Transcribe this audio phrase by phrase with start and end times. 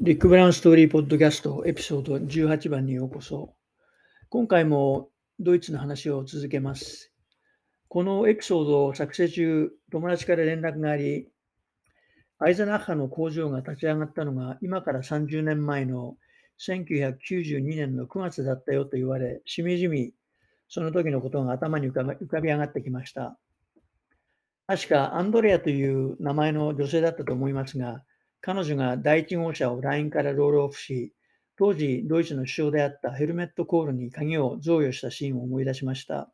[0.00, 3.54] リック・ブラウン・ストーリー・ポッドキャストエピソード18番にようこそ。
[4.28, 5.08] 今回も
[5.38, 7.12] ドイツの話を続けます。
[7.86, 11.28] このエピソードを作成中、友達から連絡があり、
[12.40, 16.16] アイゼナッハの工場が立ち上がったのが今から30年前の
[16.58, 20.12] 1992年の9月だったよと言われ、しみじみ
[20.68, 23.38] その時のことが頭に浮かび上がってきました。
[24.66, 28.02] 確かアンドレアという名前の女性だったと思いますが、
[28.46, 31.14] 彼女が第1号車をラインからロールオフし、
[31.56, 36.30] 当時ドイツの首相であったヘルメット・コールに鍵を贈与したシーンを思い出しました。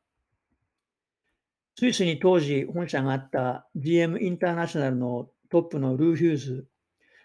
[1.79, 6.67] スイスに当時本社があった GM インターナショナルのトップのルー・ヒューズ、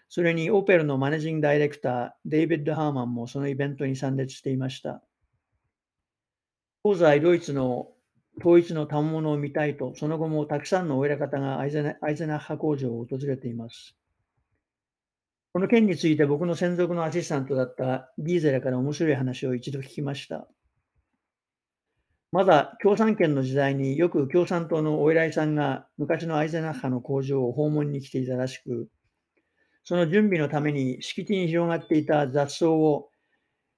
[0.08, 5.02] それにオペルのマネジングダイレクター、デイビッド・ハーマンもそのイベントに参列していました。
[6.84, 7.88] 東西ドイツの
[8.38, 13.96] 統一の賜物を見たいと、その後もたくさんのお偉方がアイゼナッハ工場を訪れています。
[15.56, 20.46] この件について僕の専属のアシスタントだったギーゼラから面白い話を一度聞きました。
[22.30, 28.90] まだ共産権の時代によく共産党のお偉いさんが昔のアイゼナッハの工場を訪問に来ていたらしく、
[29.82, 33.08] その準備のために敷地に広がっていた雑草を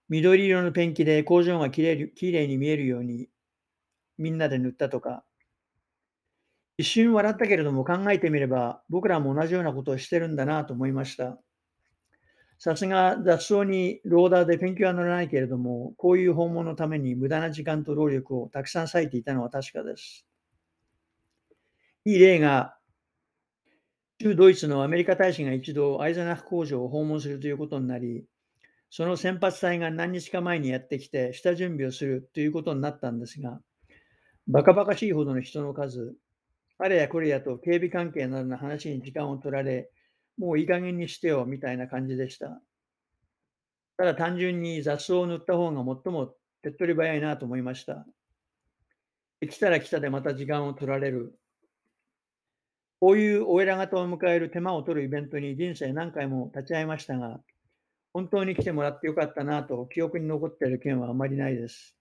[0.08, 3.28] 緑色のペンキで工場がきれきれいに見えるように
[4.18, 5.22] みんなで塗ったとか、
[6.76, 11.38] 一瞬笑ったけれども考えてみれば僕らも同じようなことをしてるんだなと思いました。
[12.58, 20.26] さすが雑草にローダーでペンキは乗らないけれども、こういう訪問のために無駄な時間と労力をたくさん割いていたのは確かです。
[22.04, 22.76] いい例が、
[24.18, 28.24] 旧ドイツのアメリカ大使が一度アイザナフ工場を訪問するということになり、
[28.90, 33.60] その先発隊が何日か前にやってきて下準備をするということになったんですが、
[34.48, 36.16] バカバカしいほどの人の数、
[36.78, 39.90] あれやこれやと警備関係などの話に時間を取られ、
[40.38, 42.62] もういい加減にしてよ、みたいな感じでした。
[43.96, 48.06] ただ単純に雑草を塗った方が最も手っ取り早いなと思いました。
[49.40, 51.38] 来たら来たでまた時間を取られる。
[53.00, 57.40] こういうお偉方を迎える手間を取るイベントに人生何回も立ち会いましたが、
[58.12, 61.96] 本当に来てもらってよかったなと記憶に残っている件はあまりないです。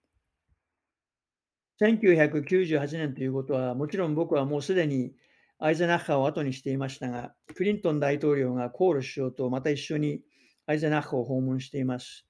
[1.81, 5.13] 1998年ということは、もちろん僕はもうすでに
[5.59, 10.21] アイゼナッハを後にしていましたが、クリントン大統領がコール首相とまた一緒に
[10.67, 12.27] アイゼナッハを訪問しています。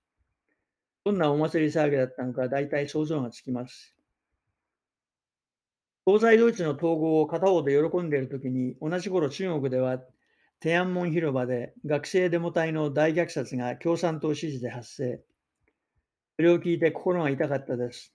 [1.04, 3.96] どんなお祭り騒ぎだったのか大体想像がつきます。
[6.06, 10.00] 東西ドイツの統合を片方で喜んでいるときに、同じ頃中国では
[10.62, 15.22] 天安門広場で学生デモ隊の大虐殺が共産党支持で発生。
[16.38, 18.14] それを聞いて心が痛かったです。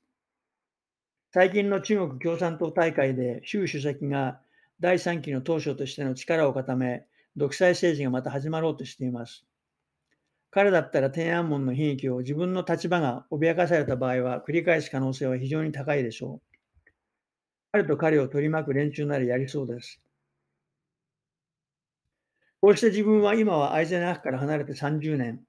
[1.34, 4.40] 最近の中国共産党大会で習主席が
[4.82, 7.06] 第3期の当初としての力を固め、
[7.36, 9.46] 独裁政治がまた始まろうとしています。
[10.50, 16.90] 彼だったら天安門の悲劇を自分の立場が脅かされた場合は繰り返す可能性は非常に高いでしょう。
[17.70, 20.02] 彼と彼を取り巻く連中ならやりそうです。
[22.60, 25.44] こうして自分は今はアイゼナーフから離れて30年。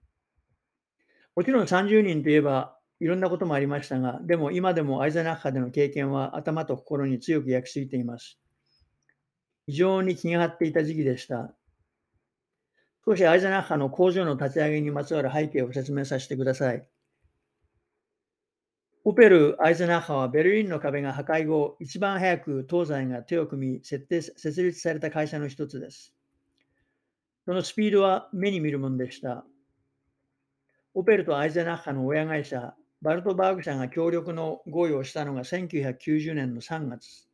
[1.36, 8.43] もちろん30人といえばいろんなこともありましたが、でも今でもアイゼナッハでの経験は頭と心に強く焼き付いています。
[9.68, 11.54] 非常に気が張っていた時期でした。
[13.06, 16.88] 少しアイゼナッハの工場の立ち上げにまつわる背景を説明させてください。
[19.06, 26.16] オペル・アイゼナッハはベルリンの壁が破壊後、一番早く東西が手を組み設定設立された会社の一つです。
[27.46, 29.46] そのスピードは目に見るものでした。
[30.94, 37.28] オペルとアイゼナッハの親会社、バルトバーグ社が協力の合意をしたのが1990年の3月。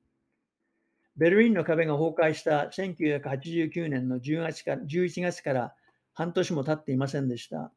[1.19, 5.75] ベルリンの壁が崩壊した1989年の10月か11月から
[6.13, 7.73] 半年も経っていませんでした。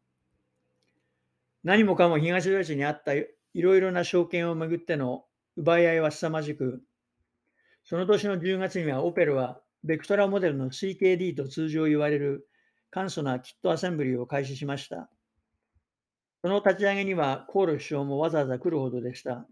[1.64, 5.24] 何もかも東ドイツにあったいろいろな証券をめぐっての
[5.56, 6.84] 奪い合いは凄まじく、
[7.82, 12.46] その年の10月にはオペルはベクトラモデルの CKD と通常言われる
[12.92, 15.10] 簡素なキットアセンブリーを開始しました。
[16.42, 19.48] その立ち上げにはコール首相もわざわざ来るほどでした。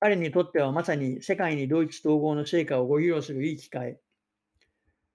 [0.00, 3.98] 彼にとってはまさに世界にドイツ統合の成果をご披露するいい機会。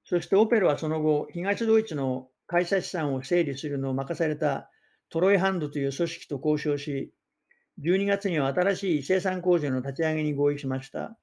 [0.04, 4.70] そしてオペルはその後、東ドイツの会社資産を整理するのを任された
[5.10, 7.14] トロイハンドという組織と交渉し、
[7.82, 11.18] 12月には新しい生産工場の立ち上げに合意しました。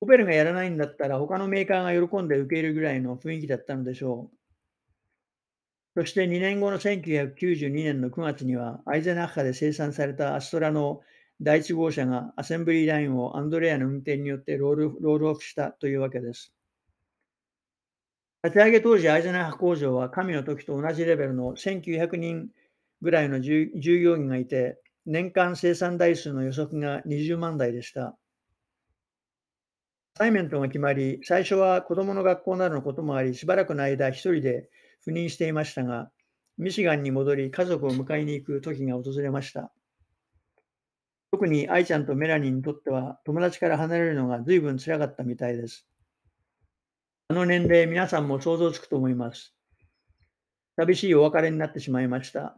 [0.00, 4.30] オペルがやらないんだったら他のメーカーが喜んで受けるぐらいの雰囲気だったのでしょ
[5.96, 6.00] う。
[6.00, 11.00] そして2年後の1992年の9月にはアイゼナッハで生産されたアストラの
[11.40, 16.52] 第1号車がアセンブリーラインをアンドレアの運転によってロールロールオフしたというわけです。
[18.44, 22.48] 立ち上げ当時、アイゼナハ工場は神の時と同じレベルの1900人
[23.02, 28.16] ぐらいの従業員がいて、年間生産台数の予測が20万台でした。
[30.16, 34.68] サイメントが決まり、最初は子供の学校などのこともあり、しばらくの間一人で
[35.06, 36.10] 赴任していましたが、
[36.56, 39.72] ミシガンに戻り、家族を迎えに行く時が訪れました。
[41.30, 45.86] 特に愛ちゃんとメラニーにとっては、友達から離れるのが随分辛かったみたいです。
[47.28, 49.54] あの年齢、皆さんも想像つくと思います。
[50.76, 52.56] 寂しいお別れになってしまいました。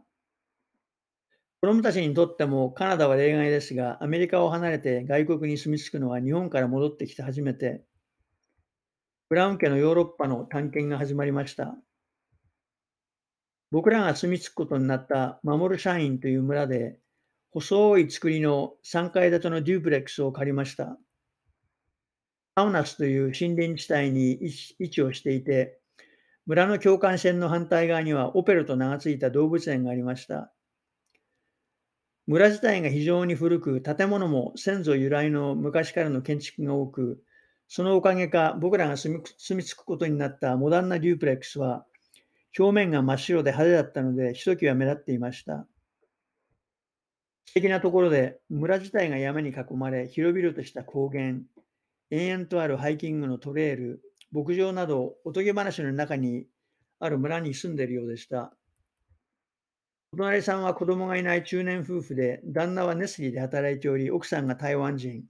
[1.59, 7.83] 子供たちにとってもカナダは例外ですが、アメリカを離れて外国に住み着くのは日本から戻ってきて初めて、
[9.29, 11.75] ブラウン家のヨーロッパの探検が始まりました。
[13.69, 16.97] 僕らが住み着くことになったマモル社員という村で、
[17.51, 20.97] 細い作りの3階建てのデュープレックスを借りました。
[22.55, 24.39] サウナスという森林地帯に
[24.79, 25.79] 位置をしていて、
[26.45, 30.53] 村の境界線の反対側にはオペルと名が付いた動物園がありました。
[32.25, 37.21] 村自体が非常に古く、建物も先祖由来の昔からの建築が多く、
[37.67, 41.85] そのおかげか僕らが住み住み着くことになったモダンなデュープレックスは、
[42.57, 45.67] 表面が真っ白で派手だったので、ひときわ目立っていました。
[47.51, 51.39] 素敵なところで、村自体が山に囲まれ、広々とした高原、
[52.09, 54.01] 延々とあるハイキングのトレイル、
[54.31, 56.45] 牧場など、おとぎ話の中に
[57.01, 58.53] ある村に住んでいるようでした。
[60.13, 65.25] お隣さんは子供がいない中年夫婦で、旦那はネスリーで働いており、奥さんが台湾人。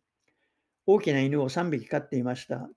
[0.85, 2.69] 大きな犬を3匹飼っていました。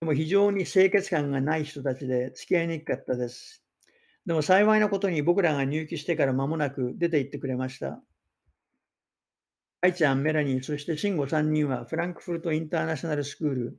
[0.00, 3.64] でも非常に清潔感がない人たちで付き合いにくかったです。
[4.26, 8.02] でも幸いなことに僕らが入居してから間もなく出て行ってくれました。
[9.80, 13.78] 愛ちゃん、メラニー、そして慎吾3人はフランクフルトインターナショナルスクール、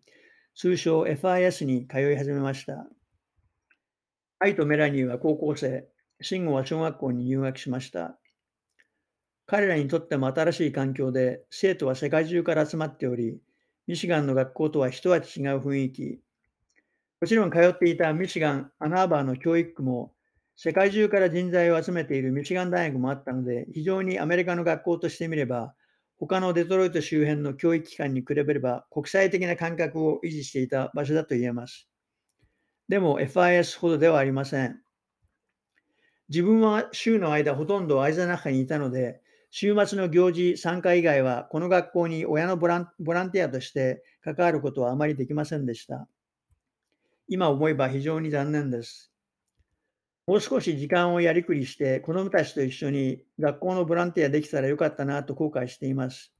[0.56, 2.88] 通称 FIS に通い始めました。
[4.40, 5.90] 愛とメラニーは高校生、
[6.22, 8.18] 慎吾は小学校に入学しました。
[9.46, 13.42] 彼らにとっても新しい環境で、生徒は世界中から集まっており、
[13.86, 16.22] ミシガンの学校とは一味違う雰囲気。
[17.19, 20.13] もちろん通っていたミシガン・アナーバーの教育も、
[20.56, 25.75] 世界中から人材を集めているミシガン大学もあったので、非常にアメリカの学校としてみれば、
[26.19, 31.89] 他のデトロイト周辺の教育機関に比べれば国際的な感覚を維持していた場所だと言えます。
[32.89, 34.81] でも FIS ほどではありません。
[36.27, 46.07] 自分は週の間ほとんどアイザナッハにいたので、週末の行事参加以外はこの学校に親のボランボランティアとして関わることはあまりできませんでした。
[47.27, 49.12] 今思えば非常に残念です。
[50.30, 56.31] もう少し時間をやりくりして子供たちと一緒に学校のボランティアできたらよかったなと後悔しています。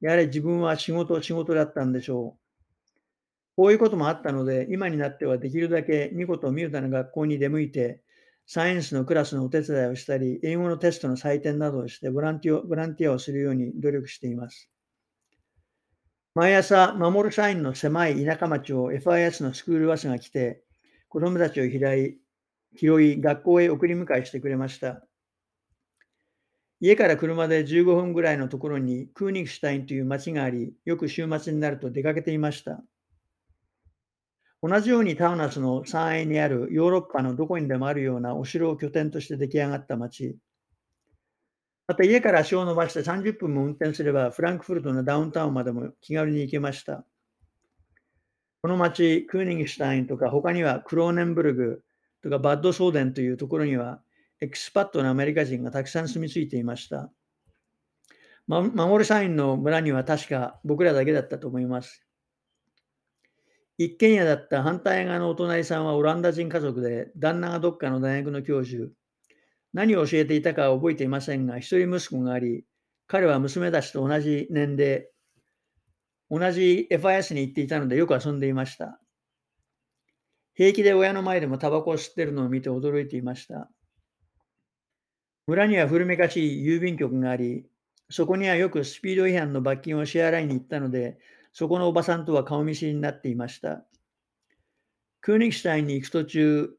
[0.00, 2.96] やはり自分は仕事、仕事だったんでしょう。
[3.56, 8.00] こういうこともあったので、今になってはできるだけ見事ミュータの学校に出向いて、
[8.46, 14.70] サイエンスのクラスのお手伝いをしたり、英語のテストの採点などをしてボランティアボランティアをするように努力しています。
[16.34, 20.62] 毎朝、守る社員の狭い田舎町を FIS のスクールバスが来て、
[21.10, 22.27] 子供たちを拾い、
[22.76, 25.02] 拾い学校へ送り迎えしてくれました。
[26.80, 32.80] 家から車で15分ぐらいのところにクーニクシュタインという町があり、よく週末になると出かけていました。
[34.62, 40.36] 同じようにタウナスの山陰にあるヨーロッパのどこにでもあるようなお城を拠点として出来上がった町。
[41.88, 47.04] また家から足を伸ばして30分も運転すればフランクフルトのダウンタウンまでも気軽に行けました。
[48.60, 51.82] この町、クーニングシュタインとか他にはクローネンブルグ
[52.22, 54.02] とかバッドソーデンというところには
[54.40, 57.12] エクスパットのアメリカ人がたくさん住み着いていました。
[58.46, 62.04] ま、守る社員の村には確か僕らだけだったと思います。
[63.78, 68.90] 一軒家だった反対側のお隣さんはオランダ人家族で、旦那がどっかの大学の教授。
[69.72, 72.64] 何を教えていたかは覚えていませんが、一人息子があり、
[73.06, 75.08] 彼は娘たちと同じ年齢、
[76.30, 79.00] 同じ FIS に行っていたのでよく遊んでいました。
[80.58, 83.70] 平気で親の前でもタバコを吸ってるのを見て驚いていました。
[85.46, 87.64] 村には古めかしい郵便局があり、
[88.10, 91.16] そこにはよくスピード違反の罰金を支払いに行ったので、
[91.52, 93.86] そこのおばさんとは顔見知りになっていました。
[95.20, 96.70] クーニクシュタインに行く途中、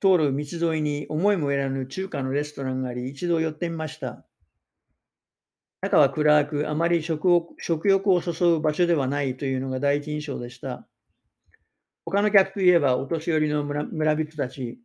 [0.00, 4.26] 通る道沿いに思いもよらぬ中華のレストランがあり、一度寄ってみました。
[5.82, 10.88] 中は暗く、あまり食を食欲を誘う場所ではないというのが第一印象でした。
[12.06, 14.78] 他の客といえばお年寄りの村村人たち。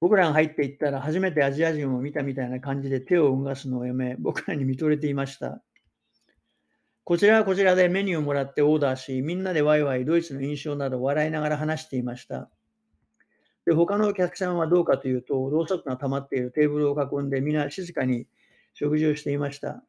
[0.00, 5.62] 僕らが入っていったら初めてアジア人を見たみたいな感じで手を動かすのをやめ、僕らに見とれていました。
[7.04, 12.48] こちらはこちらでメニューをもらってオーダーし、みんなでワイワイドイツの印象など笑いながら話していました。
[13.66, 18.26] で他のお客さんはどうかというと、ろうそくが溜まっているテーブルを囲んで皆静かに
[18.72, 19.84] 食事をしていました。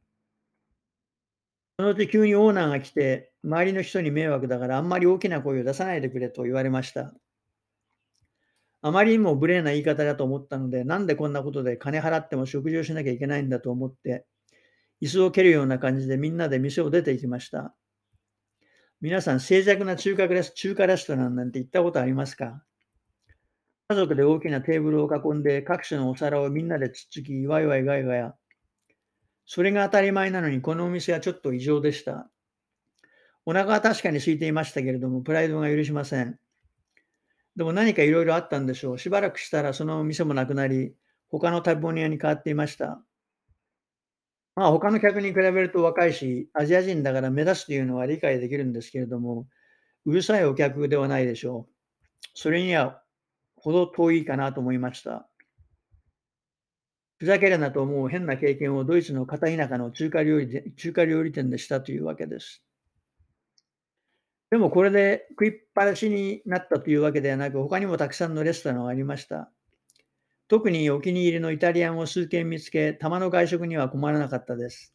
[1.78, 7.14] そのうち急にオーナーが来て、周りの人に迷惑だからあんまり大きな声を出さないでくれと言われました。
[8.84, 14.26] あまりにも無礼な言い方だと思ったので、なんでこんなことで金払っても食事をしなきゃいけないんだと思って、
[15.02, 17.76] 椅子を蹴るような感じでみんなで店を出て行きました。
[19.02, 22.64] 皆さん、静寂な中華レス中華レストランなんて行ったことありますか？
[23.88, 28.36] 家族で大きなテーブルを囲んで各種のお皿をみんなでつっつき、ワイワイガイガヤ。
[29.46, 32.31] それが当たり前なのに、このお店はちょっと異常でした。
[33.46, 36.40] お腹は確かに空いていましたけれども、プライドが許しません。
[37.56, 39.00] でも何かいろいろあったんでしょう。
[39.00, 40.94] しばらくしたらその店もなくなり、
[41.30, 43.04] 他の食べ物屋に変わっていました。
[44.56, 49.48] まあ他の客に比べると若いし、アジア人だから目立つというのは理解できるんですけれども、
[50.06, 51.74] うるさいお客ではないでしょう。
[52.34, 53.02] それには
[53.56, 55.28] ほど遠いかなと思いました。
[57.18, 62.64] ふざけるなと思う変な経験をドイツの片田舎の中華料理中華料理店でしたというわけです。
[64.52, 69.50] でもこれで食いっぱなしになったというわけではなく、他にもたくさんのレストランがありました。
[70.50, 74.94] 特にお気に入りのイタリアンを数軒見つけ、たまの外食には困らなかったです。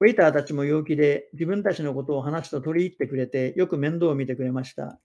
[0.00, 4.98] ウェイターたちも陽気で、自分たちのことを話すと取り入ってくれて、よく面倒を見てくれました。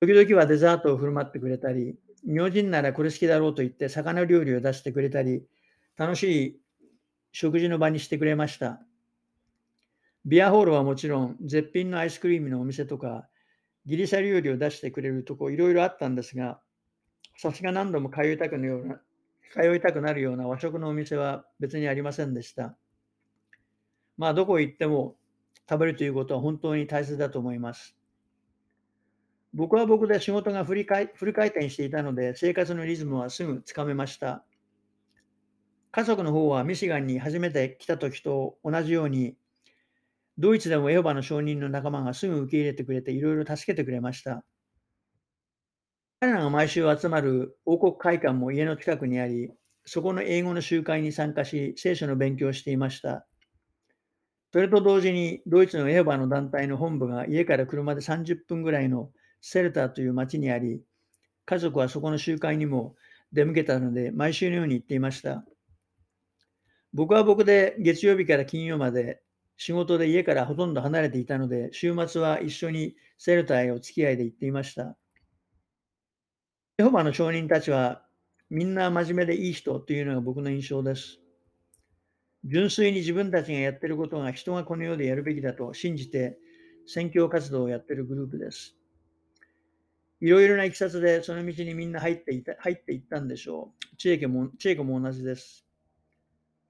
[0.00, 1.96] 時々はデザートを振る舞ってくれたり、
[2.26, 5.42] 日本人ならこれ好きだろうと言って魚料理を出してくれたり、
[5.96, 6.60] 楽しい
[7.32, 8.82] 食事の場にしてくれました。
[10.26, 13.28] ビアホールはもちろん、絶品のアイスクリームのお店とか、
[13.86, 16.60] ギリシャ料理を出してくれるとこいろいろあったんですが、
[17.38, 19.00] さすが何度も通いたくなるような、
[19.52, 22.76] 通いたくなるような和食のお店は別にありませんでした。
[24.16, 25.16] まあ、どこへ行っても
[25.70, 27.96] 食べるということは本当に大切だと思います。
[29.54, 34.44] 僕は僕で仕事がフル回フル回転していたので、生活のリズムはすぐつかめました。
[35.92, 39.36] 家族の方はミシガンに初めて来た時と同じように、
[40.38, 44.44] ドイツでもエホバの証人の仲間がすぐ受け入れてくれて、いろいろ助けてくれました。
[46.20, 49.50] 彼らが毎週集まる王国会館も家の近くにあり、
[49.84, 53.26] そこの英語の集会に参加し、聖書の勉強をしていました。
[54.52, 60.82] それと同時に、ドイツのエホバの団体の本部が家から車で30分ぐらいのセルターという町にあり、
[61.44, 62.96] 家族はそこの集会にも
[63.32, 65.44] 出向けたので、毎週のように行っていました。
[66.92, 69.22] 僕は僕で月曜日から金曜まで
[69.56, 74.96] 仕事で家からほとんど離れていたので、週末は一緒にセルターへお付き合いで行っていました。
[76.78, 78.04] エホバの証人たちは
[78.50, 81.20] みんな真面目でいい人というのが僕の印象です。
[82.44, 86.38] 純粋に自分たちがやっていることが人がこの世でやるべきだと信じて
[86.86, 88.76] 宣教活動をやっているグループです。
[90.20, 93.96] いろいろな経緯でその道にみんな入っていた入っていったんでしょう。
[93.96, 95.65] チェーケもチェーコも同じです。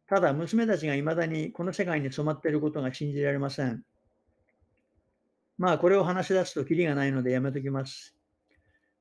[0.08, 3.82] ただ、娘たちがいまだにこの世界に染まっていることが信じられません。
[5.58, 8.14] まあ、これを話し出すとキリがないのでやめときます。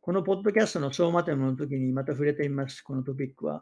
[0.01, 3.61] このポッドキャストの総まとめの時にまた触れてみます、このトピックは。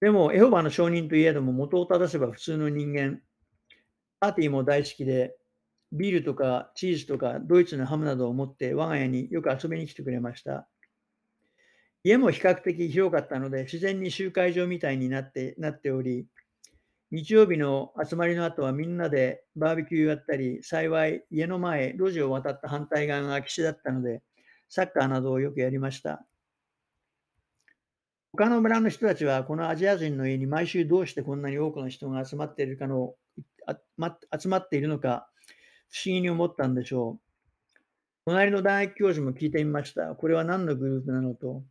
[0.00, 3.20] でも、エホバの証人といえども元を正せば普通の人間、
[4.20, 5.36] パーティーも大好きで、
[5.92, 10.68] ビールとかチーズとかドイツのハムなどを持って我が家によく遊びに来てくれました。
[12.04, 16.26] 家も比較的広かったので、自然に集会場みたいになってなっており、
[17.10, 24.22] 日曜日の集まりの後はみんなでバーベキューやったり、幸い家の前、路地を渡った反対側が空き地だったので、
[24.68, 26.26] サッカーなどをよくやりました。
[28.32, 33.14] 他の村の人たちは、このアジア人の家に毎週どうしてこんなに多くの人が集まっているかの
[34.38, 35.30] 集まっているのか、
[35.90, 37.80] 不思議に思ったんでしょう。
[38.26, 40.16] 隣の大学教授も聞いてみました。
[40.16, 41.62] これは何のグループなのと。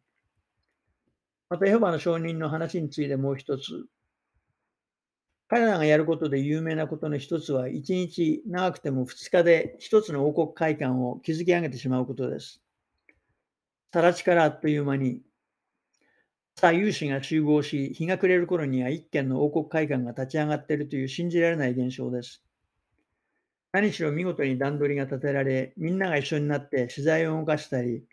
[1.53, 3.85] また、エホバの証人の話についてもう一つ。
[5.47, 12.59] 彼らがやることで有名なことの一つは、一日長くても二日で一つの王国会館を築き上げてしまうことです。
[13.91, 15.21] 更地からあっという間に、
[16.55, 22.43] 朝有志が集合し、日が暮れる頃には一軒の王国会館が立ち上がっているという信じられない現象です。
[23.71, 28.03] 何しろ見事に段取りが立てられ、みんなが一緒になって取材を動かしたり、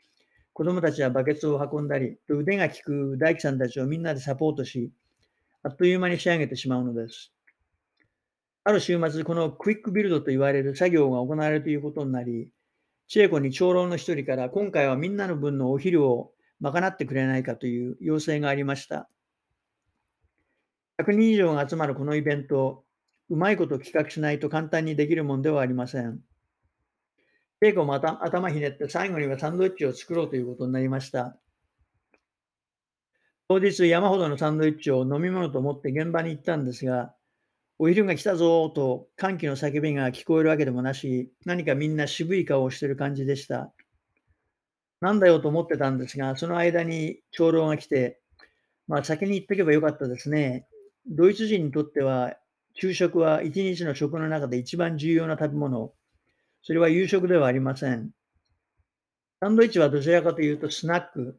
[0.61, 4.93] 子供たちはバケツを運んだり、と腕が利く大工さんたちをみんなでサポートし、
[5.63, 7.33] あっという間に仕上げてしまうのです。
[8.65, 12.51] ある週末、このクイックビルドと言われる作業が行われるということになり、
[13.09, 19.09] チェーコに長老の一人から、今回はみんなの分のお昼を賄ってくれないかという要請がありました。
[20.99, 22.85] 100人以上が集まるこのイベント、
[23.31, 26.21] うまいこと企画しないと簡単にできるもんではありません。
[27.61, 31.37] 稽古も頭ひねって最後にはサンドイッチを作ろうということになりました。
[33.49, 37.15] 当日山ほどのサンドイッチを飲み物と持って現場に行ったんですが、
[37.79, 43.73] お昼が来たぞと歓喜の叫びが聞こえるわけでもなし、何かみんな渋い顔をしている感じでした。
[45.01, 48.21] なんだよと思ってたんですが、その間に長老が来て、
[48.87, 50.67] まあ先に言っとけばよかったですね。
[51.07, 52.37] ドイツ人にとっては、
[52.75, 55.93] 昼食は一日の食の中で一番重要な食べ物。
[56.63, 58.11] それは夕食ではありません。
[59.41, 61.39] サンドイッチはどちらかというとスナック。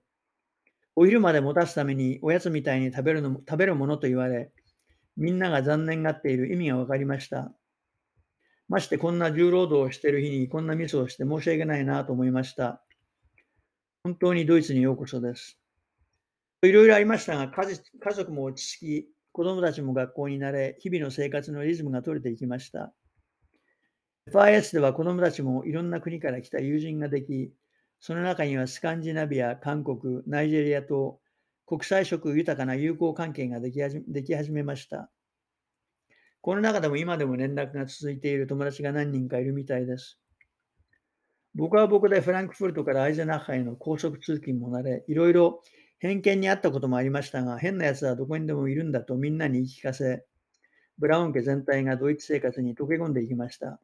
[0.96, 4.52] お昼まで持たすためにおやつみたいに食べるの食べるものと言われ、
[5.16, 7.54] みんなが残念がっている意味が分かりました。
[8.68, 12.82] ましてこんな重労働をしている日にこんなミスをして申し訳ないなと思いました。
[14.04, 15.60] 本当にドイツにようこそです。
[16.64, 22.94] いろいろありましたが、家族も落ち着き、子供たちも学校に慣れ、日々の生活のリズムが取れていきました。
[24.30, 27.54] FIS では子供たちもいろんな国から来た友人ができ、
[28.00, 31.20] その中にはスカンジナビア、韓国、ナイジェリアと
[31.66, 35.10] 国際色豊かな友好関係ができでき始めました。
[36.42, 40.20] この中でも今でも連絡が続いている友達が何人かいるみたいです。
[41.56, 45.62] 僕は僕でフランクフルトからアイゼナッハへの高速通勤も慣れ、いろいろ
[46.00, 50.26] 偏見にあったこともありましたが、変な奴はどこにでもいるんだとみんなに言い聞かせ、
[51.00, 53.82] ブラウン家全体がドイツ生活に溶け込んでいきました。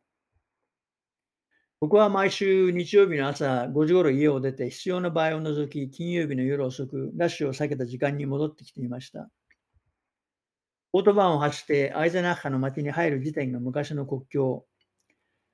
[1.80, 9.30] 僕は毎週日曜日の朝5時頃家を出て必要な場合を除き金曜日の夜遅くラッシュを避けた時間に戻ってきていました。
[10.92, 14.66] オートバンを走ってアイゼナッハの町に入る時点が昔の国境。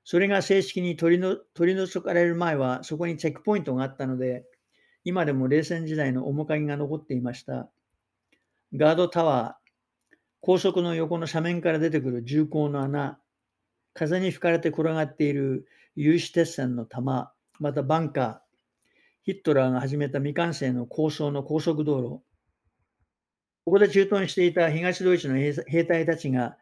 [0.04, 4.44] それが正式に取りの取り除かれる前はそこにチェックポイントがあったので、
[5.04, 7.68] 今でも冷戦時代の面影が残っていました。
[8.74, 13.18] ガードタワー、高速の横の斜面から出てくる重厚の穴、
[13.92, 18.38] 風に吹かれて転がっている有刺鉄線の弾、またバンカー、
[19.22, 22.22] ヒットラーが始めた未完成の高層の高速道路。
[23.64, 26.58] ここで駐屯していた東ドイツの兵隊たちが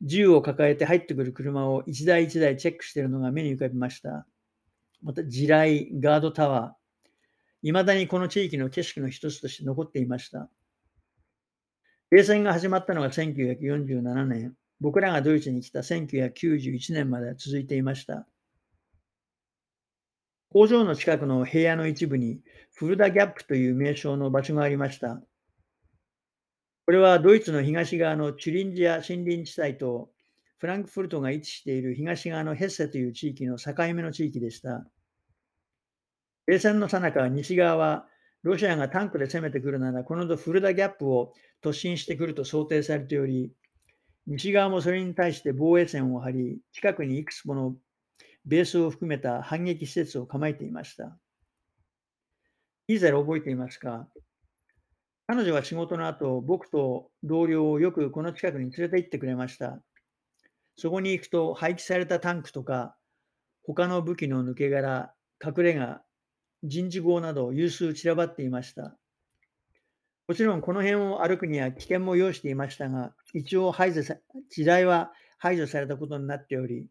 [0.00, 4.26] 銃を抱えて入ってくる車を一台一台チェックしているのが目に浮かびました。
[5.02, 10.48] また地雷、ガードタワー、いまだにこの地域の景色の一つとして残っていました。
[12.10, 18.26] 冷戦が始まったのが1947年、僕らがドイツに来た1991年まで続いていました。
[20.52, 22.40] 工場の近くの平野の一部に
[22.74, 25.22] フルダギャップという名称の場所がありました。
[26.86, 30.10] これはドイツの東側のチュリンジア森林地帯と
[30.58, 34.84] フランクフルトが位置している東側のヘッセという地域の境目の地域でした。
[36.46, 38.06] 冷戦の最中、西側は
[38.42, 41.32] ロシアがタンクで攻めてくるなら、このフルダギャップを
[41.62, 43.52] 突進してくると想定されており、
[44.26, 47.76] 西側もそれに対して防衛線を張り、近くにいくつもの
[48.44, 51.16] ベースを含めた反撃施設を構えていました。
[52.88, 54.08] イーゼル覚えていますか？
[55.26, 59.80] 彼女は仕事の後、僕と同僚をよくこの近くに連れて行ってくれました。
[60.76, 62.96] そこに行くと廃棄されたタンクとか、
[63.62, 66.02] 他の武器の抜け殻、隠れ家、
[66.64, 68.96] 人事号など有数散らばっていました。
[70.26, 74.16] もちろんこの辺を歩くには危険も要していましたが、一応排除さ、
[74.48, 76.88] 時代は排除されたことになっており、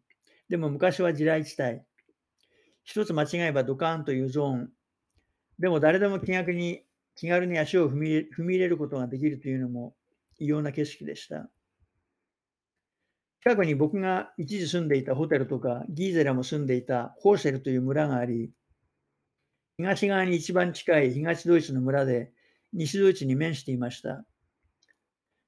[0.50, 1.80] でも昔は地雷地帯。
[2.82, 4.70] 一つ間違えばドカーンというゾーン。
[5.60, 6.82] でも誰でも気軽に
[7.14, 9.94] 気軽に足を踏み踏み入れることができるというのも
[10.40, 11.48] 異様な景色でした。
[13.42, 18.50] 近くに僕が一時住んでいたホテルとか、ギーゼラも住んでいたホーセルという村があり、
[19.76, 22.32] 東側に一番近い東ドイツの村で
[22.72, 24.24] 西ドイツに面していました。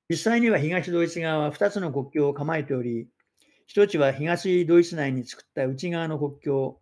[0.09, 3.09] 実際には東ドイツ側は2つの国境を構えており、
[3.67, 6.81] 一つは東ドイツ内に作った内側の国境、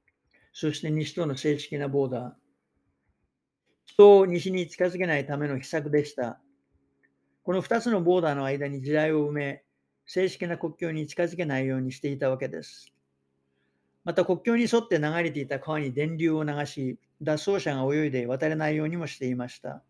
[0.53, 2.33] そして西との正式なボーダー。
[3.87, 6.41] 人を西に近づけないための秘策でした。
[7.43, 9.65] この2つのボーダーの間に地雷を埋め、
[10.07, 12.93] 正式な国境に近づけないようにしていたわけです。
[14.05, 19.83] また国境に沿って流れていた川に電流を流し、脱走者が泳いで渡れないようにもしていました。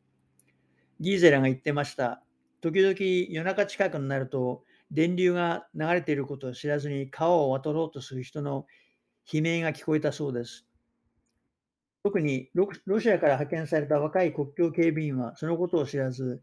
[0.98, 2.22] ギーゼラが言ってました。
[2.60, 2.94] 時々
[3.30, 8.66] 夜中近くになると、電流が流れていることを知らずに川を渡ろうとする人の
[9.32, 10.66] 悲鳴が聞こえたそうです。
[12.02, 16.42] 特にロシアから派遣された若い国境警備員はそのことを知らず、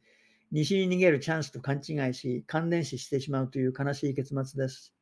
[0.51, 4.93] 西に逃げるチャンスと勘違いし、感電死してしまうという悲しい結末です。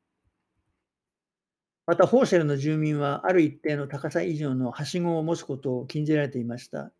[1.85, 6.91] また、ホーセルの住民はある一定の高さ以上のはしごを持つことを禁じられていました。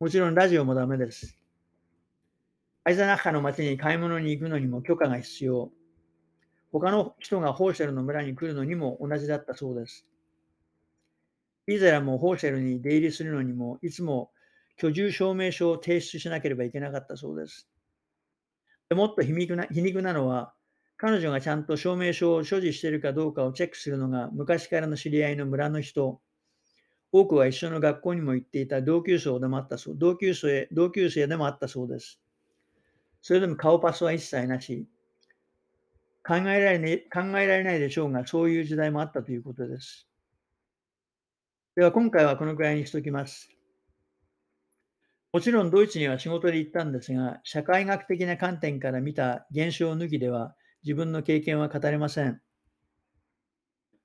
[0.00, 1.45] もちろんラジオもダメです。
[2.88, 5.72] アイザナッハの町に買い物に行くのにも許可が必要。
[6.70, 10.06] 他の人がホーシェルの村に来るのにも同じだったそうです。
[11.66, 14.30] イザラもホーシェルに出入りするのにも、いつも
[14.76, 17.68] 居住証明書を提出しなければいけなかったそうです。
[18.88, 20.54] でもっと皮肉な皮肉なのは、
[20.96, 26.20] 彼女がちゃんと証明書を所持しているかどうかをチェックするのが昔からの知り合いの村の人、
[27.10, 32.20] 多くは一緒の学校にも行っていた同級生でもあったそう、同級生同級生でもあったそうです。
[33.26, 34.86] それでも顔パスは一切なし、
[36.24, 40.06] 考えられない、考えられないでしょうが、そういう時代もあったということです。
[41.74, 43.50] では今回はこのくらいにしておきます。
[45.32, 52.40] もちろんドイツには仕事で行ったんですが、社会学的な観点から見た現象抜きでは自分の経験は語れません。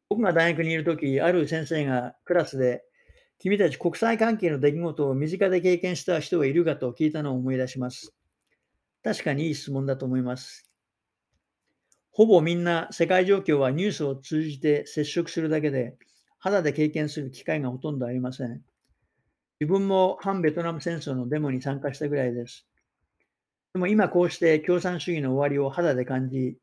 [0.09, 2.83] 僕が大学にいるとき、ある先生がクラスで、
[3.37, 8.15] 君たち国際関係の出来事を身近で経験した人はいるかと聞いたのを思い出します。
[9.03, 10.69] 確かにいい質問だと思います。
[12.11, 15.97] ほぼみんな世界状況はニュースを通じて接触するだけで、
[16.39, 18.61] 肌で経験する機会がほとんどありません。
[19.59, 22.67] 自分も反ベトナム戦争のデモに参加したぐらいです。
[23.73, 26.57] でも今こうして共産主義の終わりを肌で感じ、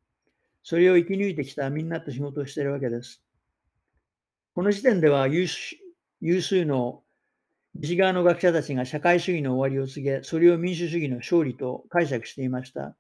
[0.62, 3.22] それを生き抜いてきたみんなと仕事をしているわけです。
[4.55, 7.03] この時点では有数の
[7.74, 12.96] 西側の学者たちが社会主義の終わりを告げ、それを民主主義の勝利と解釈していました。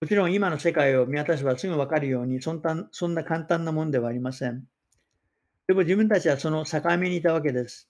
[0.00, 4.64] もちろん今の世界を見渡せばすぐわかるようにそんな、そんな簡単なもんではありません。
[5.66, 7.88] でも自分たちはその境目にいたわけです。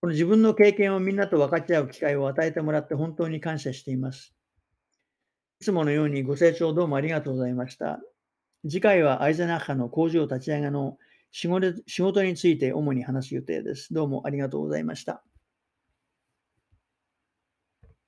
[0.00, 4.34] この自分の経験をみんなと分かち合う機会を与えてもらって本当に感謝しています。
[5.60, 8.00] いつものようにご清聴どうもありがとうございました。
[8.62, 10.98] 次回はアイゼナッハの工場立ち上げの
[11.30, 13.94] 仕事について主に話す予定です。
[13.94, 15.22] どうもありがとうございました。